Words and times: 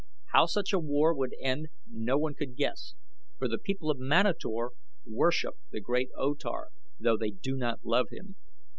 How 0.31 0.47
such 0.47 0.73
a 0.73 0.79
war 0.79 1.13
would 1.13 1.35
end 1.39 1.67
no 1.87 2.17
one 2.17 2.33
could 2.33 2.55
guess; 2.55 2.95
for 3.37 3.47
the 3.47 3.59
people 3.59 3.91
of 3.91 3.99
Manator 3.99 4.71
worship 5.05 5.59
the 5.69 5.79
great 5.79 6.09
O 6.17 6.33
Tar, 6.33 6.69
though 6.99 7.17
they 7.17 7.29
do 7.29 7.55
not 7.55 7.85
love 7.85 8.07
him. 8.09 8.35